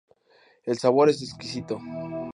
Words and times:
El 0.65 0.79
sabor 0.79 1.09
es 1.09 1.21
exquisito. 1.21 1.77